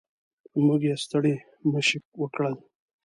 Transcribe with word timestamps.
موږ 0.65 0.81
ته 0.81 0.85
یې 0.89 0.95
ستړي 1.03 1.35
مه 1.71 1.81
شي 1.87 1.99
وکړل. 2.21 2.55